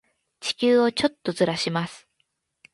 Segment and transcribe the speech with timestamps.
[0.39, 2.07] 地球をちょっとずらします。